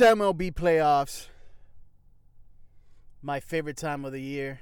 [0.00, 1.26] MLB playoffs.
[3.22, 4.60] My favorite time of the year.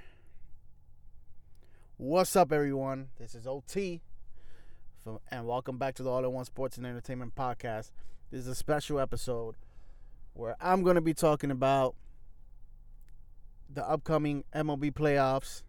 [1.96, 3.10] What's up, everyone?
[3.20, 4.00] This is OT,
[5.04, 7.92] from, and welcome back to the All in One Sports and Entertainment Podcast.
[8.32, 9.54] This is a special episode
[10.34, 11.94] where I'm going to be talking about
[13.72, 15.62] the upcoming MLB playoffs,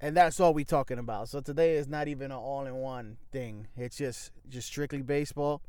[0.00, 1.28] and that's all we're talking about.
[1.28, 3.66] So today is not even an all-in-one thing.
[3.76, 5.60] It's just just strictly baseball.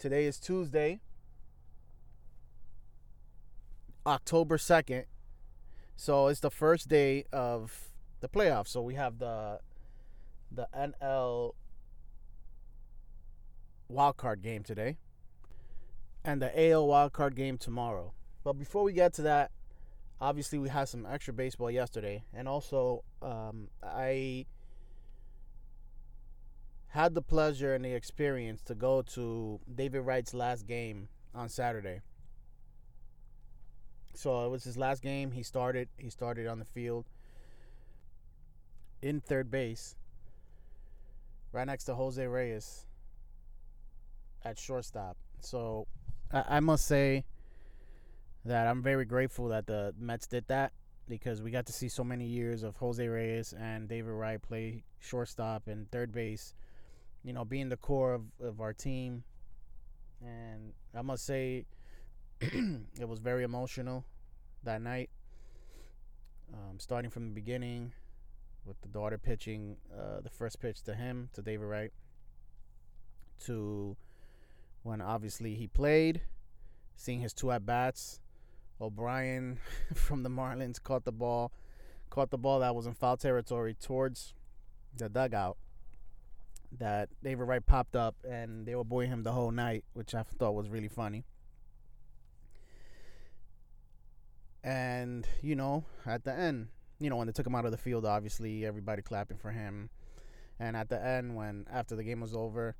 [0.00, 0.98] Today is Tuesday,
[4.06, 5.04] October 2nd.
[5.94, 8.68] So it's the first day of the playoffs.
[8.68, 9.60] So we have the
[10.50, 11.52] the NL
[13.92, 14.96] wildcard game today
[16.24, 18.14] and the AL wildcard game tomorrow.
[18.42, 19.50] But before we get to that,
[20.18, 24.46] obviously we had some extra baseball yesterday, and also um, I
[26.90, 32.00] had the pleasure and the experience to go to David Wright's last game on Saturday.
[34.14, 35.30] So it was his last game.
[35.30, 35.88] He started.
[35.96, 37.06] He started on the field
[39.02, 39.94] in third base,
[41.52, 42.86] right next to Jose Reyes
[44.44, 45.16] at shortstop.
[45.40, 45.86] So
[46.32, 47.24] I, I must say
[48.44, 50.72] that I'm very grateful that the Mets did that
[51.08, 54.82] because we got to see so many years of Jose Reyes and David Wright play
[54.98, 56.54] shortstop and third base
[57.24, 59.24] you know, being the core of, of our team.
[60.22, 61.64] And I must say,
[62.40, 64.04] it was very emotional
[64.64, 65.10] that night.
[66.52, 67.92] Um, starting from the beginning,
[68.64, 71.92] with the daughter pitching uh, the first pitch to him, to David Wright,
[73.46, 73.96] to
[74.82, 76.22] when obviously he played,
[76.96, 78.20] seeing his two at bats.
[78.80, 79.58] O'Brien
[79.94, 81.52] from the Marlins caught the ball,
[82.08, 84.34] caught the ball that was in foul territory towards
[84.96, 85.56] the dugout
[86.78, 90.22] that David Wright popped up and they were booing him the whole night, which I
[90.22, 91.24] thought was really funny.
[94.62, 97.78] And, you know, at the end, you know, when they took him out of the
[97.78, 99.88] field, obviously everybody clapping for him.
[100.58, 102.76] And at the end, when after the game was over,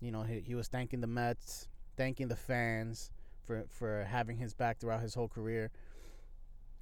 [0.00, 3.10] you know, he, he was thanking the Mets, thanking the fans
[3.44, 5.70] for for having his back throughout his whole career.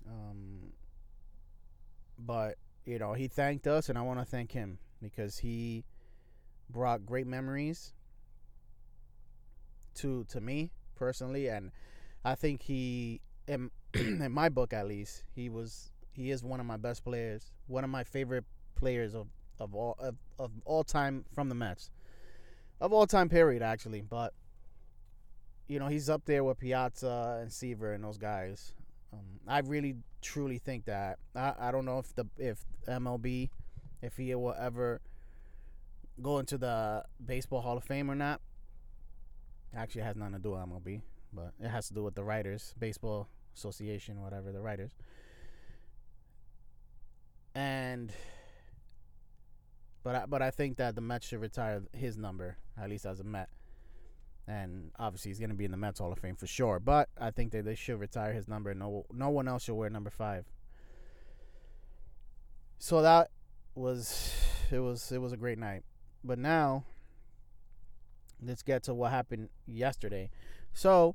[0.07, 0.73] Um,
[2.19, 5.85] but you know, he thanked us, and I want to thank him because he
[6.73, 7.93] brought great memories
[9.97, 11.73] to to me personally, and
[12.25, 16.67] I think he, in, in my book at least, he was he is one of
[16.67, 18.45] my best players, one of my favorite
[18.75, 19.27] players of
[19.59, 21.91] of all of, of all time from the Mets,
[22.81, 24.01] of all time period actually.
[24.03, 24.33] But
[25.69, 28.73] you know he's up there with Piazza and Seaver and those guys.
[29.13, 33.51] Um, I really truly think that I, I don't know if the if MLB
[34.03, 35.01] if he will ever
[36.21, 38.41] go into the Baseball Hall of Fame or not.
[39.75, 41.01] Actually, it has nothing to do with MLB,
[41.33, 44.93] but it has to do with the writers, Baseball Association, whatever, the writers.
[47.55, 48.13] And
[50.03, 53.21] but I, but I think that the Mets should retire his number at least as
[53.21, 53.49] a Met,
[54.47, 56.81] and obviously he's going to be in the Mets Hall of Fame for sure.
[56.81, 58.73] But I think that they should retire his number.
[58.75, 60.47] No no one else should wear number five.
[62.79, 63.31] So that
[63.75, 64.33] was
[64.71, 65.85] it was it was a great night.
[66.23, 66.85] But now,
[68.43, 70.31] let's get to what happened yesterday.
[70.73, 71.15] So,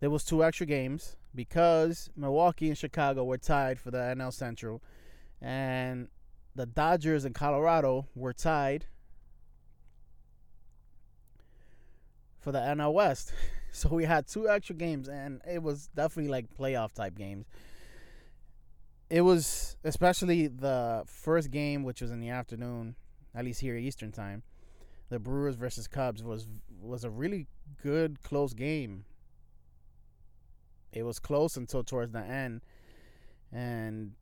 [0.00, 4.82] there was two extra games because Milwaukee and Chicago were tied for the NL Central,
[5.40, 6.08] and
[6.54, 8.86] the Dodgers and Colorado were tied
[12.40, 13.32] for the NL West.
[13.72, 17.44] So we had two extra games, and it was definitely like playoff type games.
[19.10, 22.96] It was especially the first game, which was in the afternoon
[23.36, 24.42] at least here Eastern time.
[25.08, 26.48] The Brewers versus Cubs was
[26.80, 27.46] was a really
[27.82, 29.04] good close game.
[30.92, 32.62] It was close until towards the end,
[33.52, 34.12] and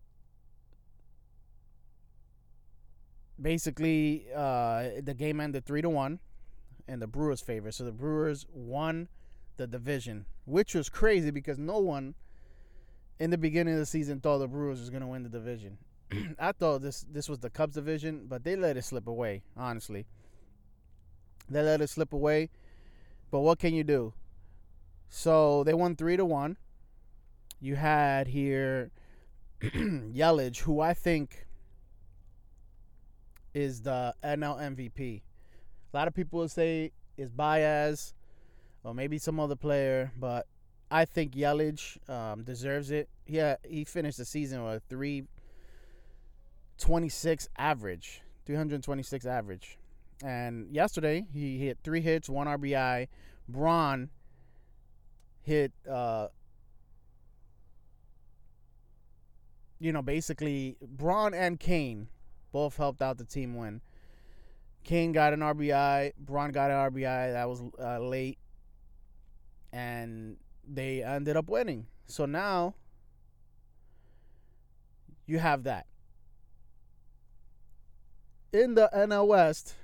[3.41, 6.19] basically uh, the game ended three to one
[6.87, 7.71] in the Brewers' favor.
[7.71, 9.09] So the Brewers won
[9.57, 12.15] the division, which was crazy because no one
[13.19, 15.79] in the beginning of the season thought the Brewers was going to win the division.
[16.39, 19.43] I thought this this was the Cubs division, but they let it slip away.
[19.57, 20.07] Honestly,
[21.49, 22.51] they let it slip away.
[23.31, 24.13] But what can you do?
[25.09, 26.57] So they won three to one.
[27.61, 28.91] You had here
[29.63, 31.47] Yelich, who I think
[33.55, 35.23] is the NL MVP.
[35.93, 38.15] A lot of people would say is Baez
[38.83, 40.47] or maybe some other player, but
[40.91, 43.09] I think Yelich um, deserves it.
[43.27, 45.25] Yeah, he finished the season with three
[46.79, 49.79] 26 average, 326 average.
[50.23, 53.09] And yesterday he hit three hits, one RBI.
[53.49, 54.09] Braun
[55.43, 56.29] hit uh
[59.79, 62.09] you know basically Braun and Cain
[62.53, 63.81] both helped out the team win.
[64.85, 68.39] Cain got an RBI, Braun got an RBI that was uh, late
[69.73, 70.37] and
[70.67, 71.87] they ended up winning.
[72.07, 72.75] So now
[75.27, 75.87] you have that.
[78.55, 79.75] In the NL West,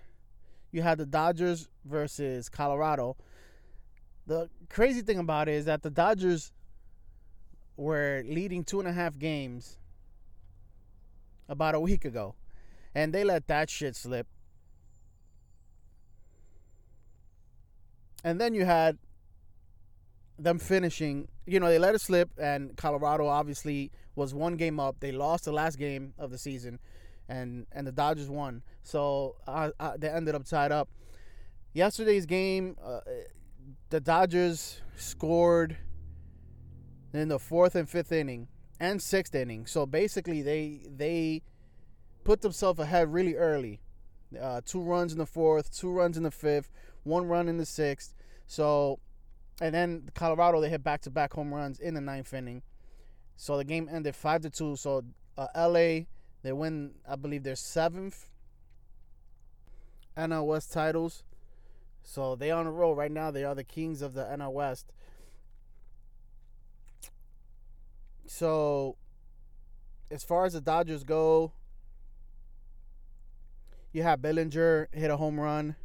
[0.71, 3.17] you had the Dodgers versus Colorado.
[4.29, 6.53] The crazy thing about it is that the Dodgers
[7.77, 9.77] were leading two and a half games
[11.49, 12.37] about a week ago,
[12.95, 14.29] and they let that shit slip.
[18.23, 18.99] And then you had
[20.39, 25.01] them finishing, you know, they let it slip, and Colorado obviously was one game up.
[25.01, 26.79] They lost the last game of the season,
[27.31, 28.63] and and the Dodgers won.
[28.83, 29.37] So
[29.99, 30.89] they ended up tied up.
[31.73, 33.01] Yesterday's game, uh,
[33.91, 35.77] the Dodgers scored
[37.15, 38.49] in the fourth and fifth inning
[38.81, 39.67] and sixth inning.
[39.67, 41.43] So basically, they they
[42.25, 43.81] put themselves ahead really early.
[44.41, 46.71] Uh, two runs in the fourth, two runs in the fifth,
[47.05, 48.15] one run in the sixth.
[48.47, 48.99] So,
[49.61, 52.63] and then Colorado they hit back to back home runs in the ninth inning.
[53.37, 54.77] So the game ended five to two.
[54.77, 55.05] So
[55.39, 56.07] uh, LA
[56.43, 58.29] they win, I believe, their seventh
[60.17, 61.23] NL West titles.
[62.03, 63.31] So they on a roll right now.
[63.31, 64.93] They are the kings of the NL West.
[68.27, 68.97] So
[70.11, 71.53] as far as the Dodgers go,
[73.93, 75.77] you have Bellinger hit a home run.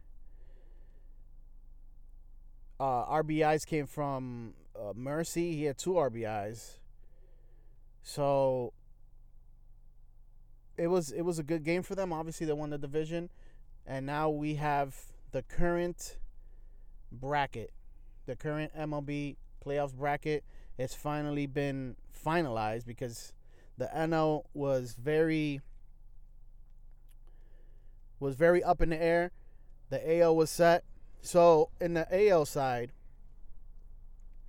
[2.80, 5.56] Uh, RBIs came from uh, Murphy.
[5.56, 6.78] He had two RBIs.
[8.04, 8.74] So
[10.78, 12.12] it was it was a good game for them.
[12.12, 13.30] Obviously, they won the division,
[13.86, 14.96] and now we have
[15.32, 16.18] the current
[17.12, 17.72] bracket,
[18.26, 20.44] the current MLB playoffs bracket.
[20.78, 21.96] It's finally been
[22.26, 23.34] finalized because
[23.78, 25.62] the NL was very
[28.20, 29.32] was very up in the air.
[29.90, 30.84] The AL was set.
[31.22, 32.92] So in the AL side,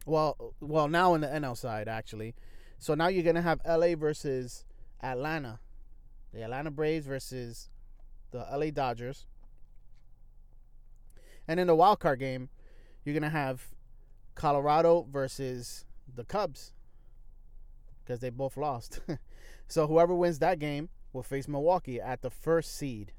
[0.04, 2.34] well, well now in the NL side actually.
[2.78, 4.64] So now you're gonna have LA versus
[5.02, 5.60] Atlanta
[6.36, 7.70] the Atlanta Braves versus
[8.30, 9.26] the LA Dodgers.
[11.48, 12.50] And in the wild card game,
[13.04, 13.68] you're gonna have
[14.34, 16.72] Colorado versus the Cubs
[18.04, 19.00] because they both lost.
[19.66, 23.12] so whoever wins that game will face Milwaukee at the first seed.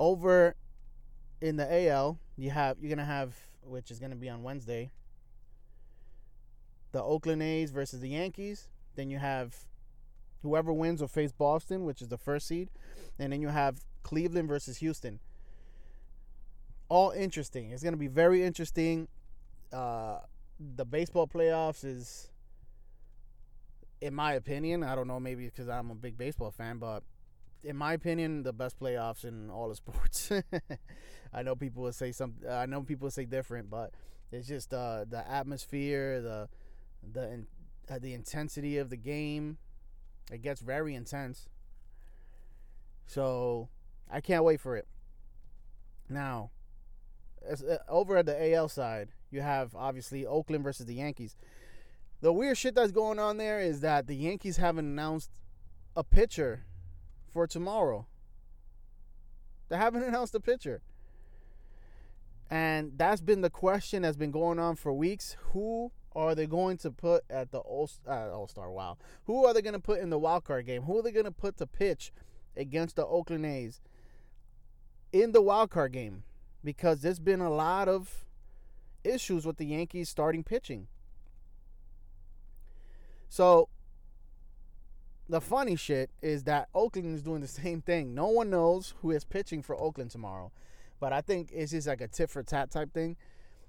[0.00, 0.56] Over
[1.40, 4.90] in the AL, you have you're gonna have which is gonna be on Wednesday.
[6.90, 8.66] The Oakland A's versus the Yankees.
[8.96, 9.54] Then you have
[10.46, 12.68] whoever wins will face Boston, which is the first seed,
[13.18, 15.18] and then you have Cleveland versus Houston.
[16.88, 17.70] All interesting.
[17.72, 19.08] It's going to be very interesting.
[19.72, 20.20] Uh,
[20.76, 22.30] the baseball playoffs is,
[24.00, 27.02] in my opinion, I don't know, maybe because I'm a big baseball fan, but
[27.64, 30.30] in my opinion, the best playoffs in all of sports.
[31.34, 32.48] I know people will say something.
[32.48, 33.92] I know people will say different, but
[34.30, 36.48] it's just uh, the atmosphere, the
[37.12, 37.44] the
[37.90, 39.58] uh, the intensity of the game,
[40.30, 41.48] it gets very intense.
[43.06, 43.68] So
[44.10, 44.86] I can't wait for it.
[46.08, 46.50] Now,
[47.48, 51.36] uh, over at the AL side, you have obviously Oakland versus the Yankees.
[52.20, 55.30] The weird shit that's going on there is that the Yankees haven't announced
[55.94, 56.64] a pitcher
[57.32, 58.06] for tomorrow.
[59.68, 60.82] They haven't announced a pitcher.
[62.48, 65.36] And that's been the question that's been going on for weeks.
[65.52, 68.70] Who are they going to put at the All uh, Star?
[68.70, 68.96] Wow,
[69.26, 70.82] who are they going to put in the wild card game?
[70.82, 72.12] Who are they going to put to pitch
[72.56, 73.80] against the Oakland A's
[75.12, 76.24] in the wild card game?
[76.64, 78.24] Because there's been a lot of
[79.04, 80.88] issues with the Yankees starting pitching.
[83.28, 83.68] So
[85.28, 88.14] the funny shit is that Oakland is doing the same thing.
[88.14, 90.52] No one knows who is pitching for Oakland tomorrow.
[90.98, 93.16] But I think it's just like a tit for tat type thing.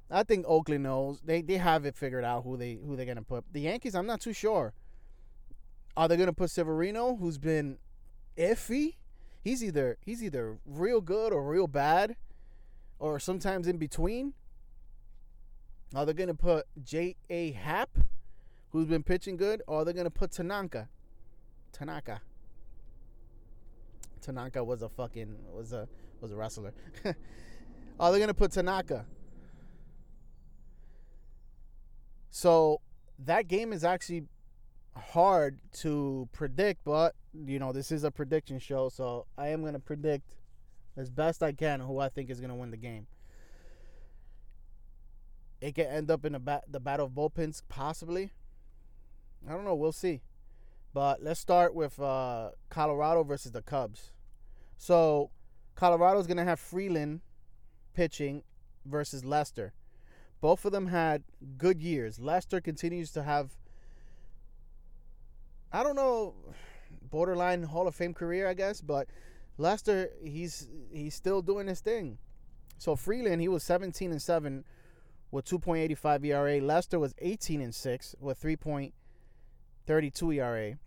[0.09, 1.21] I think Oakland knows.
[1.23, 3.43] They they have it figured out who they who they're gonna put.
[3.51, 4.73] The Yankees, I'm not too sure.
[5.95, 7.77] Are they gonna put Severino, who's been
[8.37, 8.95] iffy?
[9.41, 12.15] He's either he's either real good or real bad,
[12.99, 14.33] or sometimes in between.
[15.95, 17.15] Are they gonna put J.
[17.29, 17.51] A.
[17.51, 17.97] Happ,
[18.71, 20.89] who's been pitching good, or are they gonna put Tanaka?
[21.71, 22.21] Tanaka.
[24.21, 25.87] Tanaka was a fucking was a
[26.21, 26.73] was a wrestler.
[27.99, 29.05] are they gonna put Tanaka?
[32.29, 32.81] So
[33.19, 34.25] that game is actually
[34.96, 39.74] hard to predict, but you know, this is a prediction show, so I am going
[39.74, 40.36] to predict
[40.96, 43.07] as best I can who I think is going to win the game.
[45.62, 48.31] it could end up in a bat, the battle of bullpens, possibly.
[49.48, 49.75] I don't know.
[49.75, 50.22] We'll see.
[50.93, 54.12] But let's start with uh, Colorado versus the Cubs.
[54.77, 55.31] So
[55.75, 57.22] Colorado's gonna have Freeland
[57.93, 58.43] pitching
[58.86, 59.74] versus Lester.
[60.39, 61.24] Both of them had
[61.58, 62.20] good years.
[62.20, 63.51] Lester continues to have,
[65.72, 66.36] I don't know,
[67.10, 69.08] borderline Hall of Fame career, I guess, but
[69.58, 72.20] Lester he's he's still doing his thing.
[72.77, 74.63] So Freeland he was 17 and seven
[75.32, 76.62] with 2.85 ERA.
[76.62, 80.77] Lester was 18 and six with 3.32 ERA.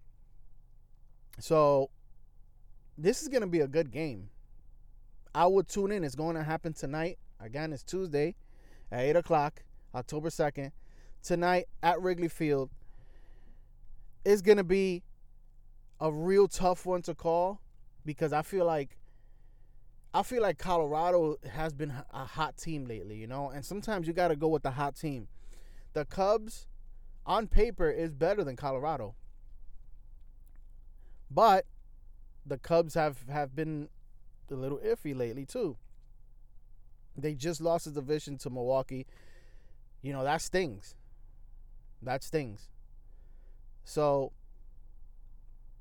[1.41, 1.91] So
[2.97, 4.31] this is gonna be a good game.
[5.35, 6.05] I would tune in.
[6.05, 7.19] It's going to happen tonight.
[7.39, 8.35] Again, it's Tuesday
[8.91, 9.63] at 8 o'clock,
[9.95, 10.73] October 2nd.
[11.23, 12.71] Tonight at Wrigley Field
[14.25, 15.03] is going to be
[16.01, 17.61] a real tough one to call
[18.05, 18.97] because I feel like
[20.13, 24.13] I feel like Colorado has been a hot team lately, you know, and sometimes you
[24.13, 25.29] got to go with the hot team.
[25.93, 26.67] The Cubs,
[27.25, 29.15] on paper, is better than Colorado,
[31.31, 31.65] but
[32.45, 33.89] the Cubs have have been
[34.51, 35.77] a little iffy lately too.
[37.17, 39.07] They just lost the division to Milwaukee.
[40.03, 40.95] You know that stings.
[42.03, 42.69] That stings.
[43.85, 44.33] So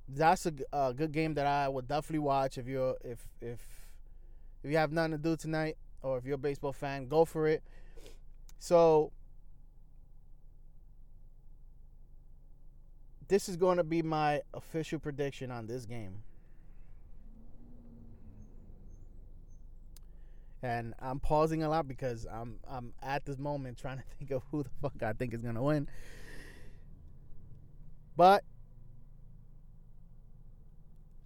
[0.08, 3.60] that's a, a good game that I would definitely watch if you're if if
[4.64, 7.48] if you have nothing to do tonight or if you're a baseball fan, go for
[7.48, 7.64] it.
[8.58, 9.12] So
[13.28, 16.24] this is going to be my official prediction on this game.
[20.62, 24.44] And I'm pausing a lot because I'm I'm at this moment trying to think of
[24.52, 25.88] who the fuck I think is gonna win.
[28.16, 28.44] But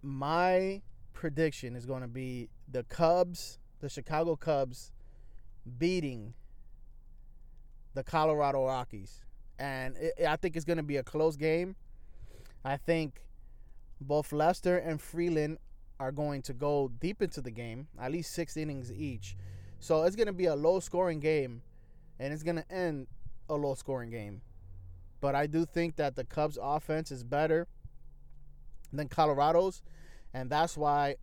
[0.03, 0.81] my
[1.13, 4.91] prediction is going to be the Cubs, the Chicago Cubs,
[5.77, 6.33] beating
[7.93, 9.23] the Colorado Rockies,
[9.57, 11.75] and it, I think it's going to be a close game.
[12.65, 13.21] I think
[14.01, 15.59] both Lester and Freeland
[15.99, 19.35] are going to go deep into the game, at least six innings each.
[19.79, 21.61] So it's going to be a low scoring game,
[22.19, 23.07] and it's going to end
[23.49, 24.41] a low scoring game.
[25.21, 27.67] But I do think that the Cubs' offense is better
[28.91, 29.81] than Colorado's,
[30.33, 31.15] and that's why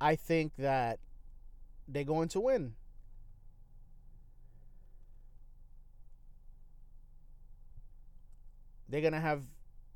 [0.00, 0.98] I think that
[1.88, 2.74] they're going to win.
[8.88, 9.42] They're going to have,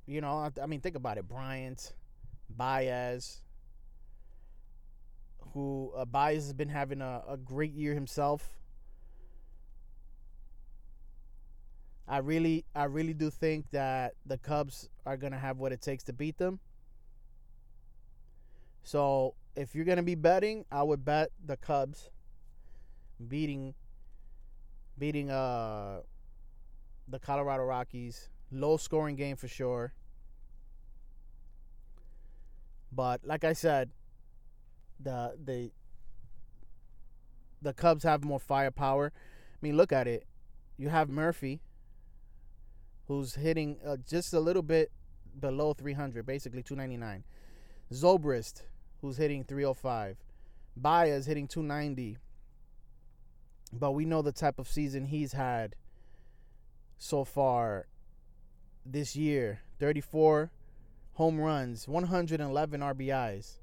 [0.07, 1.28] you know, I mean, think about it.
[1.28, 1.93] Bryant,
[2.50, 3.43] Baez,
[5.52, 8.59] who uh, Baez has been having a, a great year himself.
[12.07, 16.05] I really, I really do think that the Cubs are gonna have what it takes
[16.05, 16.59] to beat them.
[18.83, 22.09] So if you're gonna be betting, I would bet the Cubs
[23.28, 23.75] beating,
[24.99, 26.00] beating uh
[27.09, 28.31] the Colorado Rockies.
[28.50, 29.93] Low scoring game for sure.
[32.92, 33.90] But like I said,
[35.00, 35.71] the the
[37.61, 39.12] the Cubs have more firepower.
[39.14, 40.26] I mean, look at it.
[40.76, 41.61] You have Murphy,
[43.09, 44.92] who's hitting uh, just a little bit
[45.40, 47.25] below 300, basically 299.
[47.92, 48.62] Zobrist,
[49.00, 50.16] who's hitting 305.
[50.76, 52.18] Baez hitting 290.
[53.73, 55.75] But we know the type of season he's had
[56.99, 57.87] so far
[58.85, 60.50] this year 34
[61.18, 63.58] home runs, 111 RBIs,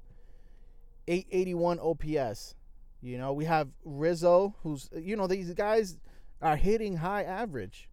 [1.08, 2.54] 881 OPS.
[3.00, 5.96] You know, we have Rizzo, who's, you know, these guys
[6.42, 7.88] are hitting high average.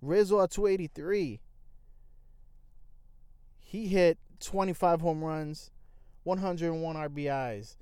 [0.00, 1.40] Rizzo at 283.
[3.58, 5.70] He hit 25 home runs,
[6.22, 7.76] 101 RBIs.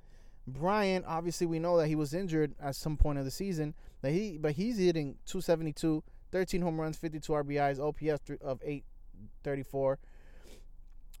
[0.45, 4.11] Bryant, obviously, we know that he was injured at some point of the season, but
[4.11, 6.03] he but he's hitting 272,
[6.33, 9.97] 13 home runs, 52 RBIs, OPS of 834.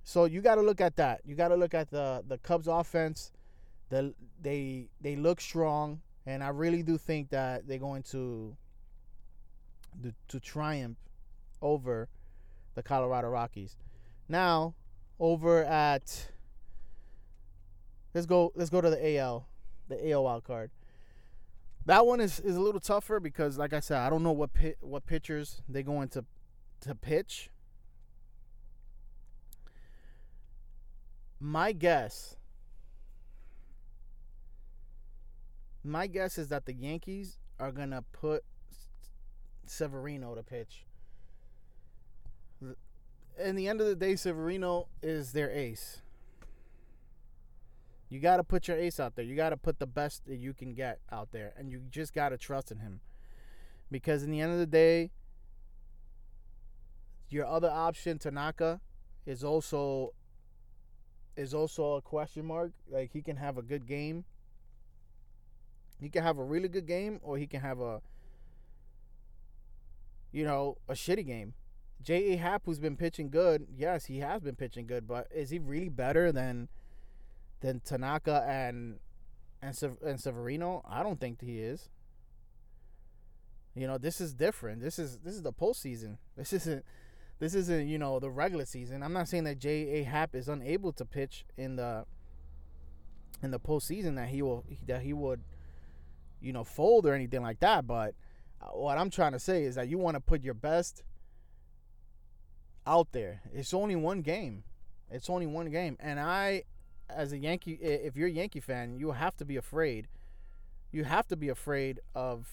[0.09, 1.21] So you got to look at that.
[1.23, 3.31] You got to look at the the Cubs offense.
[3.89, 8.57] The they they look strong, and I really do think that they're going to
[10.01, 10.97] to, to triumph
[11.61, 12.09] over
[12.73, 13.77] the Colorado Rockies.
[14.27, 14.73] Now,
[15.19, 16.31] over at
[18.15, 19.47] let's go let's go to the AL,
[19.89, 20.71] the AL wild card.
[21.85, 24.53] That one is, is a little tougher because, like I said, I don't know what
[24.53, 26.25] pit, what pitchers they're going to
[26.81, 27.51] to pitch.
[31.39, 32.35] My guess
[35.83, 38.43] my guess is that the Yankees are going to put
[39.65, 40.85] Severino to pitch.
[43.41, 46.01] In the end of the day, Severino is their ace.
[48.09, 49.23] You got to put your ace out there.
[49.23, 52.13] You got to put the best that you can get out there, and you just
[52.13, 53.01] got to trust in him.
[53.91, 55.11] Because in the end of the day,
[57.29, 58.81] your other option, Tanaka,
[59.25, 60.13] is also
[61.39, 62.71] is also a question mark.
[62.89, 64.25] Like he can have a good game.
[65.99, 68.01] He can have a really good game, or he can have a
[70.31, 71.53] you know a shitty game.
[72.01, 72.37] J.A.
[72.37, 75.89] Happ, who's been pitching good, yes, he has been pitching good, but is he really
[75.89, 76.69] better than
[77.61, 78.99] than Tanaka and
[79.61, 80.83] and and Severino?
[80.87, 81.89] I don't think he is.
[83.75, 84.81] You know, this is different.
[84.81, 86.17] This is this is the postseason.
[86.37, 86.85] This isn't
[87.39, 89.01] this isn't you know the regular season.
[89.01, 89.99] I'm not saying that J.
[89.99, 90.03] A.
[90.03, 92.05] Happ is unable to pitch in the
[93.41, 95.43] in the postseason that he will that he would
[96.41, 97.87] you know fold or anything like that.
[97.87, 98.15] But
[98.61, 101.03] uh, what I'm trying to say is that you want to put your best
[102.85, 103.41] out there.
[103.53, 104.63] It's only one game.
[105.09, 106.63] It's only one game, and I,
[107.09, 110.07] as a Yankee, if you're a Yankee fan, you have to be afraid.
[110.91, 112.47] You have to be afraid of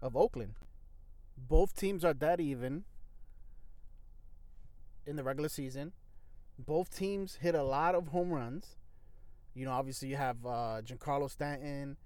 [0.00, 0.54] of Oakland.
[1.36, 2.84] Both teams are dead even
[5.06, 5.92] in the regular season.
[6.58, 8.76] Both teams hit a lot of home runs.
[9.54, 11.96] You know, obviously you have uh, Giancarlo Stanton,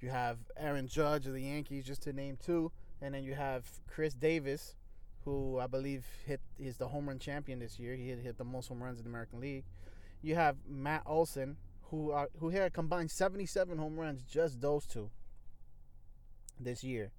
[0.00, 3.64] you have Aaron Judge of the Yankees, just to name two, and then you have
[3.88, 4.76] Khris Davis,
[5.24, 7.94] who I believe hit is the home run champion this year.
[7.94, 9.64] He hit, hit the most home runs in the American League.
[10.22, 11.56] You have Matt Olson,
[11.90, 15.10] who are, who had combined 77 home runs, just those two
[16.60, 17.10] this year.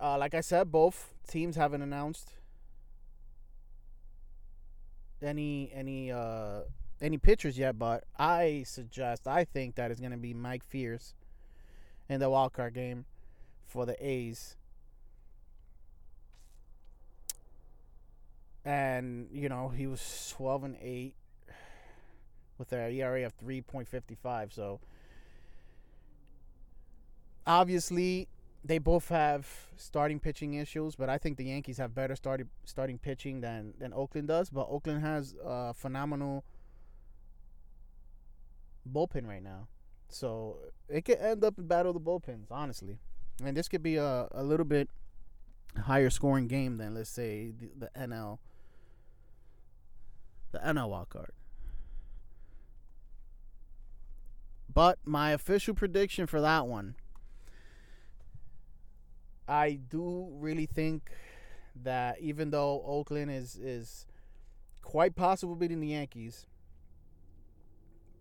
[0.00, 2.32] Uh, like I said, both teams haven't announced
[5.22, 6.60] any any uh,
[7.00, 11.14] any pitchers yet, but I suggest I think that it's going to be Mike Fiers
[12.08, 13.04] in the wild card game
[13.66, 14.56] for the A's.
[18.64, 21.14] And you know he was twelve and eight
[22.58, 24.52] with an ERA of three point fifty five.
[24.52, 24.80] So
[27.46, 28.28] obviously
[28.64, 32.98] they both have starting pitching issues, but I think the Yankees have better starting starting
[32.98, 34.50] pitching than than Oakland does.
[34.50, 36.44] But Oakland has a phenomenal
[38.90, 39.68] bullpen right now,
[40.08, 42.98] so it could end up in battle of the bullpens, honestly.
[43.42, 44.90] And this could be a a little bit
[45.84, 48.38] higher scoring game than let's say the, the NL
[50.52, 51.32] the NL wild card.
[54.72, 56.94] But my official prediction for that one
[59.50, 61.10] I do really think
[61.82, 64.06] that even though Oakland is is
[64.80, 66.46] quite possible beating the Yankees,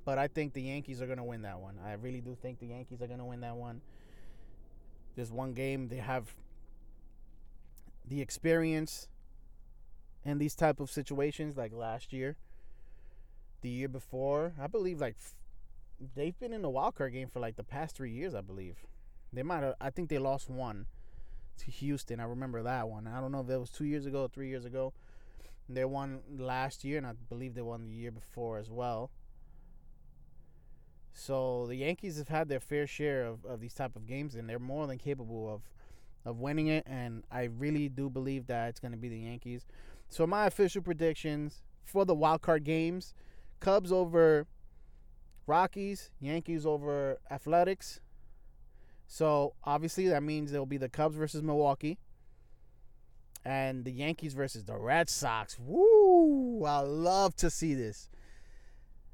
[0.05, 1.77] but I think the Yankees are going to win that one.
[1.85, 3.81] I really do think the Yankees are going to win that one.
[5.15, 6.33] This one game they have
[8.07, 9.07] the experience
[10.25, 12.37] in these type of situations like last year,
[13.61, 14.53] the year before.
[14.59, 15.17] I believe like
[16.15, 18.77] they've been in the wild card game for like the past 3 years, I believe.
[19.31, 20.87] They might have I think they lost one
[21.59, 22.19] to Houston.
[22.19, 23.07] I remember that one.
[23.07, 24.93] I don't know if it was two years ago, three years ago.
[25.67, 29.11] They won last year, and I believe they won the year before as well.
[31.13, 34.49] So the Yankees have had their fair share of, of these type of games, and
[34.49, 35.61] they're more than capable of
[36.25, 36.83] of winning it.
[36.85, 39.65] And I really do believe that it's going to be the Yankees.
[40.09, 43.13] So my official predictions for the wild card games:
[43.59, 44.47] Cubs over
[45.45, 47.99] Rockies, Yankees over Athletics,
[49.11, 51.97] so obviously that means it'll be the Cubs versus Milwaukee.
[53.43, 55.57] And the Yankees versus the Red Sox.
[55.59, 56.63] Woo!
[56.63, 58.07] I love to see this.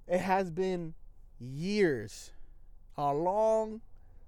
[0.05, 0.95] It has been
[1.39, 2.31] years,
[2.97, 3.81] a long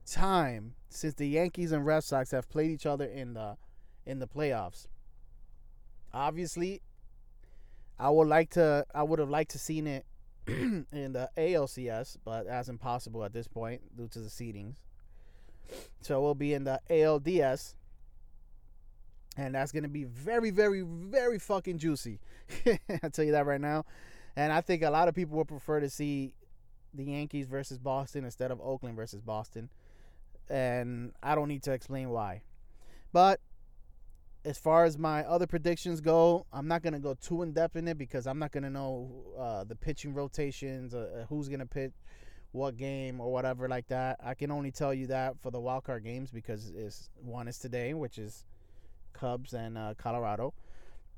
[0.05, 3.57] time since the Yankees and Red Sox have played each other in the
[4.05, 4.87] in the playoffs.
[6.13, 6.81] Obviously,
[7.99, 10.05] I would like to I would have liked to seen it
[10.47, 14.77] in the ALCS, but that's impossible at this point due to the seedings.
[16.01, 17.75] So we'll be in the ALDS.
[19.35, 22.19] And that's going to be very, very, very fucking juicy.
[23.03, 23.85] I'll tell you that right now.
[24.35, 26.33] And I think a lot of people would prefer to see
[26.93, 29.69] the Yankees versus Boston instead of Oakland versus Boston.
[30.49, 32.41] And I don't need to explain why.
[33.13, 33.39] But
[34.45, 37.75] as far as my other predictions go, I'm not going to go too in depth
[37.75, 41.59] in it because I'm not going to know uh, the pitching rotations, uh, who's going
[41.59, 41.91] to pitch
[42.57, 44.19] what game or whatever like that.
[44.23, 47.59] I can only tell you that for the wild card games because it's one is
[47.59, 48.43] today, which is
[49.13, 50.53] Cubs and uh, Colorado,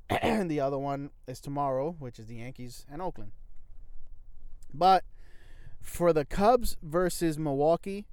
[0.08, 3.32] and the other one is tomorrow, which is the Yankees and Oakland.
[4.72, 5.04] But
[5.80, 8.06] for the Cubs versus Milwaukee,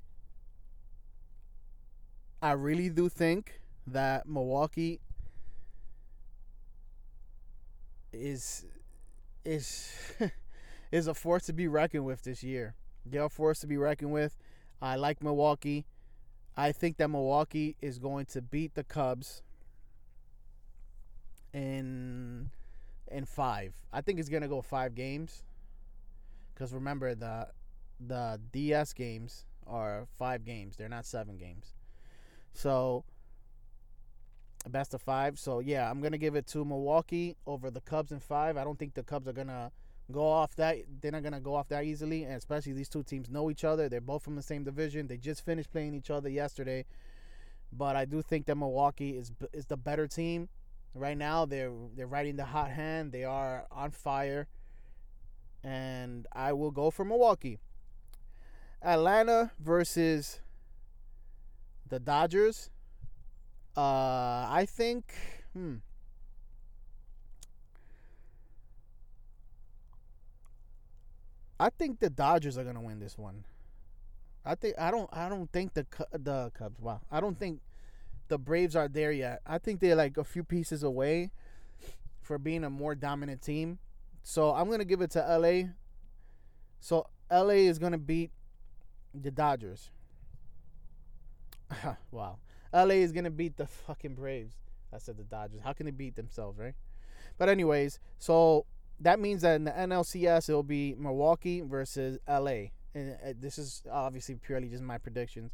[2.42, 5.00] I really do think that Milwaukee
[8.13, 8.66] is
[9.44, 9.92] is
[10.92, 12.76] is a force to be reckoned with this year.
[13.08, 14.38] Gale Force to be reckoned with.
[14.82, 15.86] I like Milwaukee.
[16.56, 19.43] I think that Milwaukee is going to beat the Cubs
[21.54, 22.50] in
[23.10, 23.74] in five.
[23.91, 25.43] I think it's gonna go five games.
[26.54, 27.48] Because remember the
[28.00, 30.76] the DS games are five games.
[30.76, 31.74] They're not seven games.
[32.54, 33.04] So
[34.67, 35.39] best of five.
[35.39, 38.58] So yeah, I'm gonna give it to Milwaukee over the Cubs in five.
[38.58, 39.72] I don't think the Cubs are gonna
[40.12, 40.78] go off that.
[41.02, 43.89] They're not gonna go off that easily, and especially these two teams know each other.
[43.89, 45.08] They're both from the same division.
[45.08, 46.86] They just finished playing each other yesterday,
[47.72, 50.50] but I do think that Milwaukee is is the better team
[50.93, 51.46] right now.
[51.46, 53.12] They're they're riding the hot hand.
[53.12, 54.48] They are on fire,
[55.63, 57.60] and I will go for Milwaukee.
[58.82, 60.39] Atlanta versus
[61.89, 62.70] the Dodgers.
[63.76, 65.13] Uh, I think.
[65.54, 65.76] Hmm.
[71.60, 73.43] I think the Dodgers are gonna win this one.
[74.46, 76.80] I think I don't I don't think the the Cubs.
[76.80, 77.62] Wow, I don't think
[78.28, 79.41] the Braves are there yet.
[79.46, 81.32] I think they're like a few pieces away
[82.22, 83.80] for being a more dominant team.
[84.24, 85.70] So I'm gonna give it to LA.
[86.80, 88.32] So LA is gonna beat
[89.13, 89.89] the Dodgers.
[92.12, 92.38] wow.
[92.74, 94.56] LA is gonna beat the fucking Braves.
[94.93, 95.62] I said the Dodgers.
[95.63, 96.76] How can they beat themselves, right?
[97.38, 98.65] But anyways, so
[99.00, 103.84] that means that in the NLCS it'll be Milwaukee versus LA, and uh, this is
[103.92, 105.52] obviously purely just my predictions,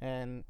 [0.00, 0.44] and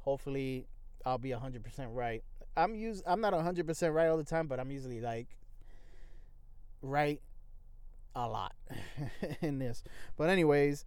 [0.00, 0.66] hopefully
[1.04, 2.22] I'll be hundred percent right.
[2.56, 5.28] I'm use I'm not hundred percent right all the time, but I'm usually like
[6.82, 7.20] right
[8.14, 8.54] a lot
[9.40, 9.82] in this.
[10.16, 10.84] But anyways,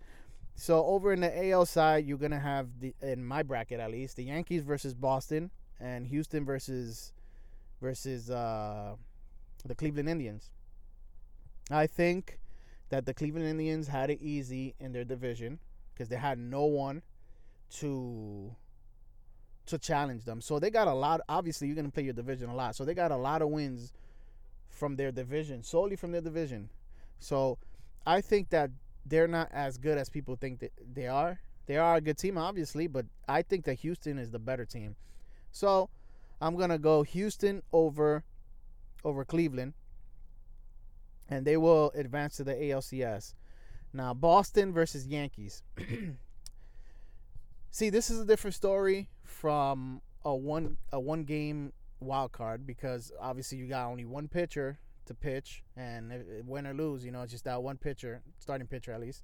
[0.55, 4.15] so over in the AL side, you're gonna have the in my bracket at least
[4.15, 7.13] the Yankees versus Boston and Houston versus
[7.81, 8.95] versus uh,
[9.65, 10.49] the Cleveland Indians.
[11.69, 12.39] I think
[12.89, 15.59] that the Cleveland Indians had it easy in their division
[15.93, 17.01] because they had no one
[17.77, 18.55] to
[19.67, 20.41] to challenge them.
[20.41, 21.21] So they got a lot.
[21.29, 22.75] Obviously, you're gonna play your division a lot.
[22.75, 23.93] So they got a lot of wins
[24.67, 26.69] from their division, solely from their division.
[27.19, 27.59] So
[28.05, 28.71] I think that
[29.05, 31.39] they're not as good as people think that they are.
[31.67, 34.95] They are a good team, obviously, but I think that Houston is the better team.
[35.51, 35.89] So
[36.41, 38.23] I'm gonna go Houston over
[39.03, 39.73] over Cleveland,
[41.29, 43.33] and they will advance to the ALCS.
[43.93, 45.63] Now Boston versus Yankees.
[47.71, 53.11] See, this is a different story from a one a one game wild card because
[53.19, 57.31] obviously you got only one pitcher to pitch, and win or lose, you know, it's
[57.31, 59.23] just that one pitcher, starting pitcher at least,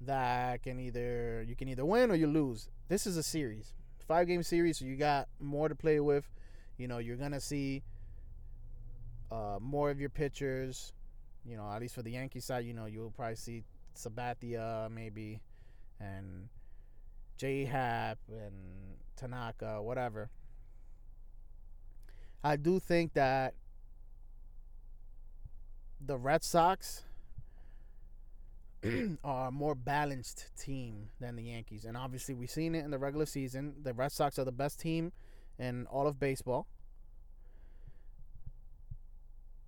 [0.00, 2.68] that can either you can either win or you lose.
[2.88, 3.72] This is a series,
[4.06, 6.28] five game series, so you got more to play with.
[6.76, 7.84] You know, you're gonna see
[9.32, 10.92] uh, more of your pitchers.
[11.44, 13.64] You know, at least for the Yankee side, you know, you'll probably see
[13.96, 15.40] Sabathia maybe,
[15.98, 16.48] and
[17.36, 20.30] J Happ and Tanaka, whatever.
[22.44, 23.54] I do think that
[26.04, 27.02] the Red Sox
[29.24, 31.84] are a more balanced team than the Yankees.
[31.84, 33.74] And obviously, we've seen it in the regular season.
[33.82, 35.12] The Red Sox are the best team
[35.58, 36.66] in all of baseball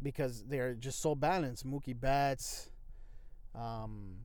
[0.05, 1.67] because they're just so balanced.
[1.67, 2.71] Mookie Betts,
[3.55, 4.19] um,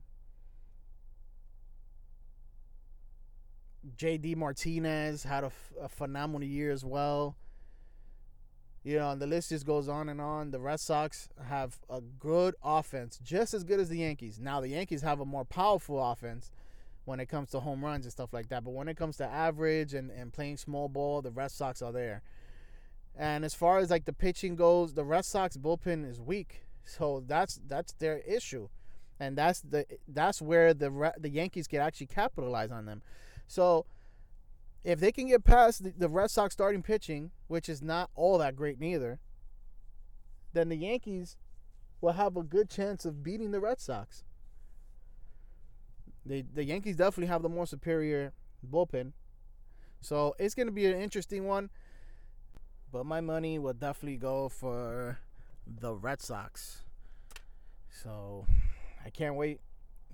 [3.96, 7.36] JD Martinez had a, a phenomenal year as well.
[8.82, 10.52] You know, and the list just goes on and on.
[10.52, 14.38] The Red Sox have a good offense, just as good as the Yankees.
[14.38, 16.50] Now, the Yankees have a more powerful offense
[17.04, 18.64] when it comes to home runs and stuff like that.
[18.64, 21.92] But when it comes to average and, and playing small ball, the Red Sox are
[21.92, 22.22] there.
[23.20, 26.62] And as far as like the pitching goes, the Red Sox bullpen is weak.
[26.84, 28.70] So that's that's their issue.
[29.20, 33.02] And that's the that's where the the Yankees can actually capitalize on them.
[33.46, 33.84] So
[34.84, 38.38] if they can get past the, the Red Sox starting pitching, which is not all
[38.38, 39.18] that great neither,
[40.54, 41.36] then the Yankees
[42.00, 44.24] will have a good chance of beating the Red Sox.
[46.24, 48.32] They, the Yankees definitely have the more superior
[48.66, 49.12] bullpen.
[50.00, 51.68] So it's going to be an interesting one.
[52.92, 55.18] But my money will definitely go for
[55.66, 56.82] the Red Sox.
[58.02, 58.46] So
[59.04, 59.60] I can't wait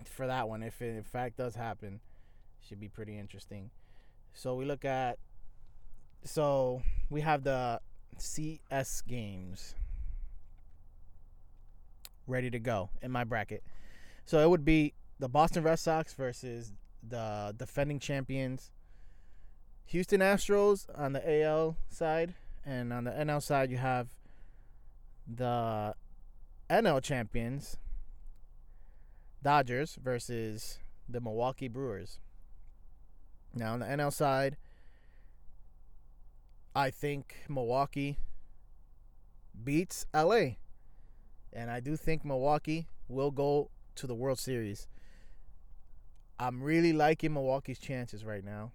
[0.05, 0.63] for that one.
[0.63, 2.01] If it in fact does happen,
[2.61, 3.71] should be pretty interesting.
[4.35, 5.19] So we look at
[6.25, 7.81] so we have the
[8.19, 9.75] CS games
[12.27, 13.63] ready to go in my bracket.
[14.25, 16.73] So it would be the Boston Red Sox versus
[17.09, 18.73] the defending champions
[19.87, 22.35] Houston Astros on the AL side
[22.67, 24.09] and on the NL side you have
[25.27, 25.95] the
[26.69, 27.77] NL champions
[29.43, 32.19] Dodgers versus the Milwaukee Brewers.
[33.55, 34.57] Now on the NL side,
[36.75, 38.19] I think Milwaukee
[39.63, 40.57] beats LA.
[41.53, 44.89] And I do think Milwaukee will go to the World Series.
[46.39, 48.73] I'm really liking Milwaukee's chances right now.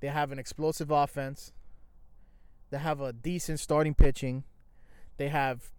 [0.00, 1.52] They have an explosive offense.
[2.70, 4.44] They have a decent starting pitching.
[5.16, 5.70] They have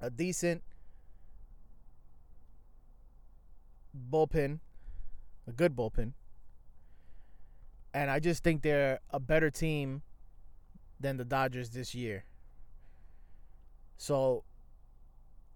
[0.00, 0.62] a decent
[4.10, 4.60] bullpen,
[5.46, 6.12] a good bullpen.
[7.92, 10.02] And I just think they're a better team
[11.00, 12.24] than the Dodgers this year.
[13.96, 14.44] So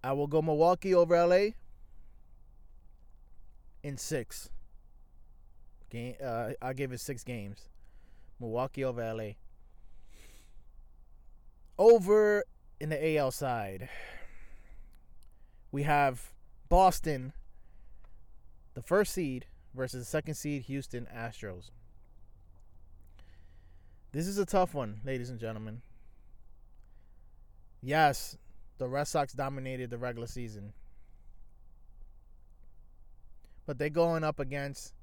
[0.03, 1.51] I will go Milwaukee over LA
[3.83, 4.49] in six.
[5.95, 7.69] Game, uh, I'll give it six games.
[8.37, 9.35] Milwaukee over LA.
[11.77, 12.43] Over
[12.81, 13.87] in the AL side,
[15.71, 16.33] we have
[16.67, 17.31] Boston,
[18.73, 21.71] the first seed, versus the second seed Houston Astros.
[24.11, 25.81] This is a tough one, ladies and gentlemen.
[27.81, 28.37] Yes,
[28.79, 30.73] the Red Sox dominated the regular season.
[33.65, 34.94] But they're going up against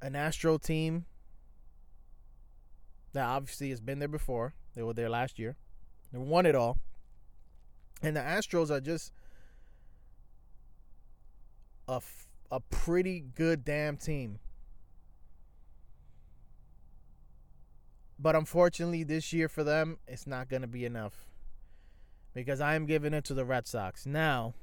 [0.00, 1.04] an Astro team
[3.12, 4.54] that obviously has been there before.
[4.74, 5.56] They were there last year.
[6.12, 6.78] They won it all.
[8.02, 9.12] And the Astros are just
[11.88, 12.00] a,
[12.50, 14.38] a pretty good damn team.
[18.20, 21.14] But unfortunately, this year for them, it's not going to be enough.
[22.34, 24.06] Because I am giving it to the Red Sox.
[24.06, 24.54] Now,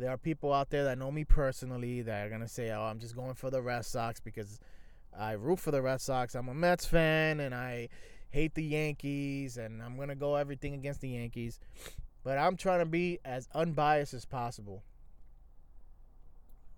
[0.00, 2.82] there are people out there that know me personally that are going to say, oh,
[2.82, 4.58] I'm just going for the Red Sox because
[5.16, 6.34] I root for the Red Sox.
[6.34, 7.88] I'm a Mets fan and I
[8.30, 11.60] hate the Yankees and I'm going to go everything against the Yankees.
[12.24, 14.82] But I'm trying to be as unbiased as possible.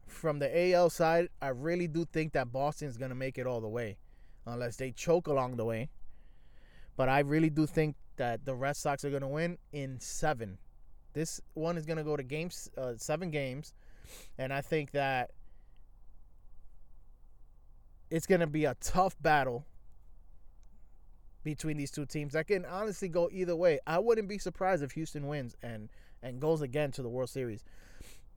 [0.07, 3.47] From the AL side, I really do think that Boston is going to make it
[3.47, 3.97] all the way
[4.47, 5.91] unless they choke along the way.
[6.97, 10.59] But I really do think that the Red Sox are going to win in seven.
[11.13, 13.75] This one is going to go to games, uh, seven games,
[14.39, 15.31] and I think that
[18.11, 19.67] it's going to be a tough battle
[21.45, 22.35] between these two teams.
[22.35, 23.81] That can honestly go either way.
[23.87, 25.89] I wouldn't be surprised if Houston wins and
[26.23, 27.65] and goes again to the World Series.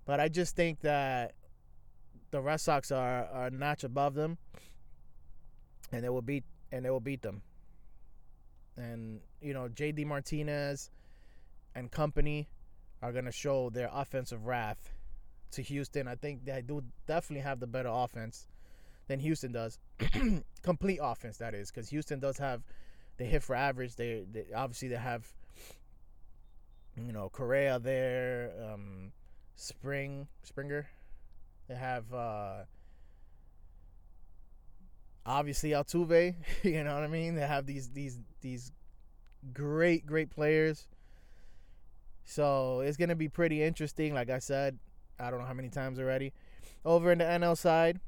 [0.05, 1.35] But I just think that
[2.31, 4.37] the Red Sox are, are a notch above them
[5.91, 7.41] and they will beat and they will beat them.
[8.75, 10.89] And you know, JD Martinez
[11.75, 12.47] and company
[13.09, 14.91] are gonna show their offensive wrath
[15.51, 16.07] to Houston.
[16.07, 18.47] I think they do definitely have the better offense
[19.07, 19.77] than Houston does.
[20.63, 22.63] Complete offense, that is, because Houston does have
[23.17, 23.95] they hit for average.
[23.95, 25.25] They, they obviously they have
[26.97, 29.11] you know Correa there, um,
[29.55, 30.87] Spring Springer.
[31.67, 32.63] They have uh,
[35.25, 36.35] obviously Altuve.
[36.63, 37.35] You know what I mean?
[37.35, 38.71] They have these these these
[39.53, 40.87] great great players.
[42.25, 44.13] So it's gonna be pretty interesting.
[44.13, 44.79] Like I said,
[45.19, 46.33] I don't know how many times already.
[46.83, 47.99] Over in the NL side,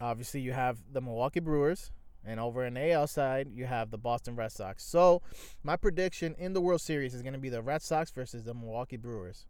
[0.00, 1.90] obviously you have the Milwaukee Brewers,
[2.24, 4.84] and over in the AL side you have the Boston Red Sox.
[4.84, 5.22] So
[5.62, 8.96] my prediction in the World Series is gonna be the Red Sox versus the Milwaukee
[8.96, 9.46] Brewers.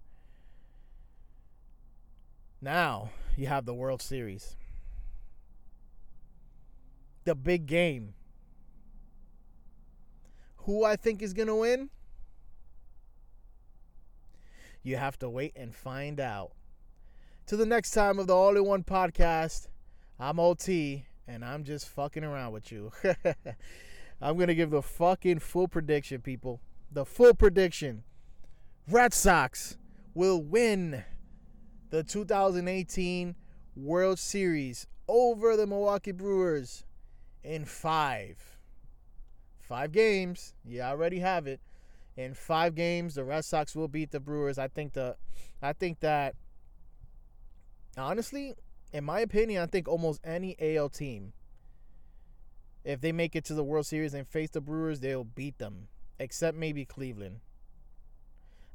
[2.61, 4.57] Now you have the World Series.
[7.25, 8.15] The big game.
[10.67, 11.91] Who I think is going to win?
[14.83, 16.51] You have to wait and find out.
[17.47, 19.69] To the next time of the All in One podcast,
[20.19, 22.91] I'm OT and I'm just fucking around with you.
[24.21, 26.61] I'm going to give the fucking full prediction, people.
[26.91, 28.03] The full prediction.
[28.89, 29.79] Red Sox
[30.15, 31.05] will win
[31.91, 33.37] the 2018
[33.77, 36.83] World Series over the Milwaukee Brewers
[37.45, 38.56] in five.
[39.69, 40.55] Five games.
[40.65, 41.61] You already have it.
[42.17, 44.59] In five games, the Red Sox will beat the Brewers.
[44.59, 45.17] I think the
[45.61, 46.35] I think that
[47.99, 48.55] honestly,
[48.93, 51.33] in my opinion, I think almost any AL team,
[52.85, 55.89] if they make it to the World Series and face the Brewers, they'll beat them.
[56.19, 57.41] Except maybe Cleveland.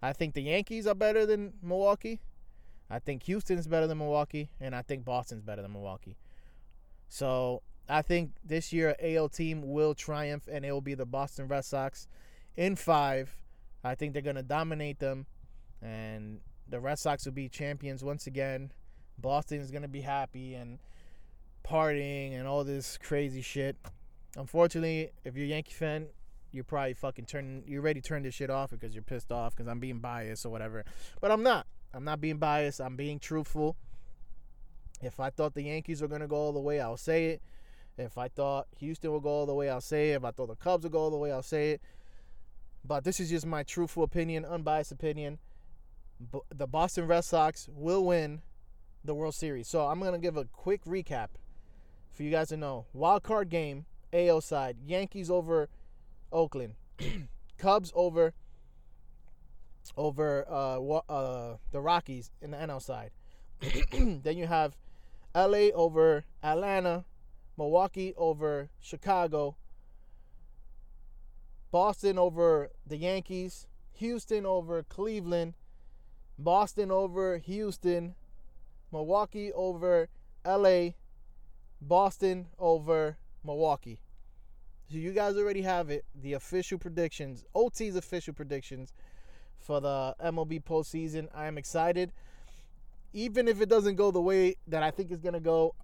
[0.01, 2.19] I think the Yankees are better than Milwaukee.
[2.89, 6.17] I think Houston's better than Milwaukee, and I think Boston's better than Milwaukee.
[7.07, 11.47] So I think this year AL team will triumph, and it will be the Boston
[11.47, 12.07] Red Sox
[12.55, 13.37] in five.
[13.83, 15.25] I think they're gonna dominate them,
[15.81, 18.71] and the Red Sox will be champions once again.
[19.17, 20.79] Boston is gonna be happy and
[21.65, 23.75] partying and all this crazy shit.
[24.37, 26.07] Unfortunately, if you're a Yankee fan,
[26.51, 27.63] you're probably fucking turning.
[27.67, 30.45] You're ready to turn this shit off because you're pissed off because I'm being biased
[30.45, 30.85] or whatever.
[31.19, 31.67] But I'm not.
[31.93, 32.79] I'm not being biased.
[32.79, 33.75] I'm being truthful.
[35.01, 37.41] If I thought the Yankees were gonna go all the way, I'll say it.
[37.97, 40.15] If I thought Houston would go all the way, I'll say it.
[40.15, 41.81] If I thought the Cubs would go all the way, I'll say it.
[42.83, 45.39] But this is just my truthful opinion, unbiased opinion.
[46.55, 48.41] The Boston Red Sox will win
[49.03, 49.67] the World Series.
[49.67, 51.29] So I'm gonna give a quick recap
[52.11, 52.85] for you guys to know.
[52.93, 55.69] Wild card game, AL side, Yankees over
[56.31, 56.75] Oakland,
[57.57, 58.33] Cubs over
[59.97, 63.11] over uh, uh, the Rockies in the NL side.
[63.91, 64.77] then you have
[65.35, 67.05] LA over Atlanta,
[67.57, 69.55] Milwaukee over Chicago,
[71.71, 75.53] Boston over the Yankees, Houston over Cleveland,
[76.37, 78.15] Boston over Houston,
[78.91, 80.09] Milwaukee over
[80.45, 80.89] LA,
[81.81, 83.99] Boston over Milwaukee.
[84.91, 86.03] So you guys already have it.
[86.13, 88.91] The official predictions, OT's official predictions
[89.57, 91.29] for the MLB postseason.
[91.33, 92.11] I am excited.
[93.13, 95.83] Even if it doesn't go the way that I think it's gonna go, uh,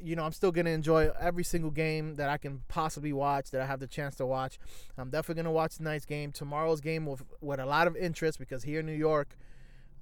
[0.00, 3.60] you know, I'm still gonna enjoy every single game that I can possibly watch, that
[3.60, 4.58] I have the chance to watch.
[4.98, 8.62] I'm definitely gonna watch tonight's game, tomorrow's game with with a lot of interest because
[8.62, 9.36] here in New York,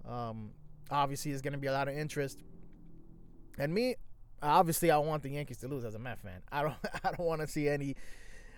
[0.08, 0.50] um,
[0.90, 2.38] obviously, there's gonna be a lot of interest.
[3.58, 3.96] And me,
[4.42, 6.42] obviously, I want the Yankees to lose as a Met fan.
[6.50, 7.94] I don't, I don't want to see any.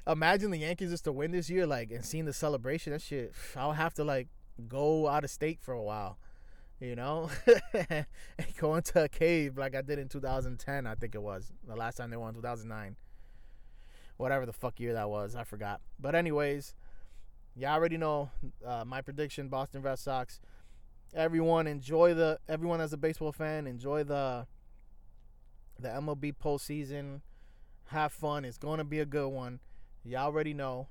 [0.06, 2.92] Imagine the Yankees just to win this year, like, and seeing the celebration.
[2.92, 4.28] That shit, I'll have to like
[4.68, 6.18] go out of state for a while,
[6.82, 7.30] you know,
[7.88, 8.06] and
[8.60, 10.86] into a cave like I did in 2010.
[10.86, 12.96] I think it was the last time they won 2009.
[14.16, 15.80] Whatever the fuck year that was, I forgot.
[15.98, 16.74] But anyways,
[17.54, 18.30] y'all already know
[18.66, 20.40] uh, my prediction: Boston Red Sox.
[21.14, 22.38] Everyone enjoy the.
[22.48, 24.46] Everyone as a baseball fan enjoy the.
[25.78, 27.20] The MLB postseason.
[27.86, 28.44] Have fun.
[28.44, 29.60] It's to be a good one.
[30.04, 30.88] Y'all already know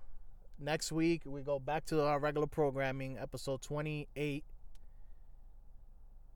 [0.60, 4.44] next week we go back to our regular programming, episode 28.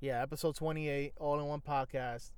[0.02, 2.32] Yeah, episode 28, all in one podcast.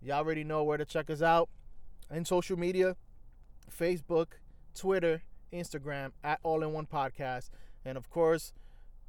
[0.00, 1.48] Y'all already know where to check us out
[2.10, 2.96] in social media
[3.70, 4.28] Facebook,
[4.74, 7.50] Twitter, Instagram at All in One Podcast.
[7.84, 8.52] And of course,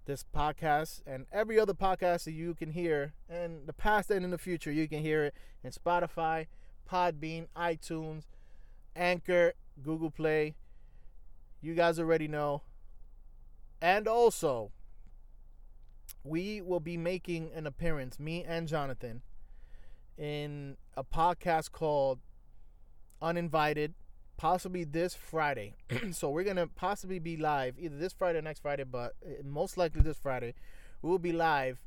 [0.05, 4.31] this podcast and every other podcast that you can hear in the past and in
[4.31, 5.33] the future, you can hear it
[5.63, 6.47] in Spotify,
[6.89, 8.23] Podbean, iTunes,
[8.95, 10.55] Anchor, Google Play,
[11.62, 12.63] you guys already know.
[13.81, 14.71] And also,
[16.23, 19.21] we will be making an appearance, me and Jonathan,
[20.17, 22.19] in a podcast called
[23.21, 23.93] Uninvited,
[24.38, 25.75] possibly this Friday.
[26.12, 29.43] so we're going to possibly be live either this Friday or next Friday, but uh,
[29.43, 30.53] most likely this Friday.
[31.01, 31.79] We will be live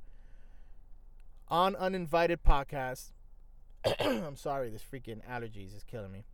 [1.49, 3.13] on Uninvited Podcast.
[4.01, 6.25] I'm sorry, this freaking allergies is killing me.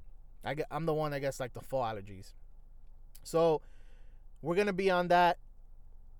[0.44, 2.32] I get, I'm the one that gets like the fall allergies.
[3.22, 3.62] So
[4.40, 5.38] we're gonna be on that.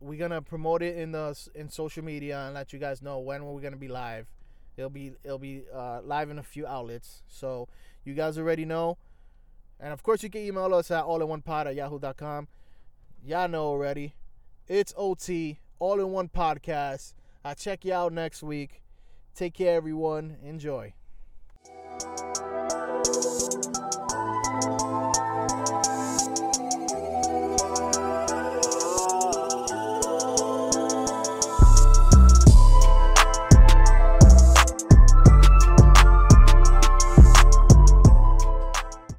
[0.03, 3.45] We're gonna promote it in the in social media and let you guys know when
[3.45, 4.27] we're gonna be live.
[4.77, 7.23] It'll be it'll be uh, live in a few outlets.
[7.29, 7.69] So
[8.05, 8.99] you guys already know.
[9.79, 12.49] And of course you can email us at allinonepod at yahoo.com.
[13.25, 14.15] Y'all know already.
[14.67, 17.15] It's OT, all in one podcast.
[17.45, 18.83] I'll check you out next week.
[19.35, 20.37] Take care everyone.
[20.43, 20.95] Enjoy.